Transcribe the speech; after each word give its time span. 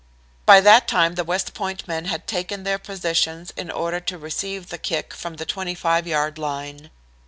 By 0.47 0.61
that 0.61 0.87
time 0.87 1.13
the 1.13 1.23
West 1.23 1.53
Point 1.53 1.87
men 1.87 2.05
had 2.05 2.25
taken 2.25 2.63
their 2.63 2.79
positions 2.79 3.53
in 3.55 3.69
order 3.69 3.99
to 3.99 4.17
receive 4.17 4.69
the 4.69 4.79
kick 4.79 5.13
from 5.13 5.35
the 5.35 5.45
25 5.45 6.07
yard 6.07 6.39
line. 6.39 6.89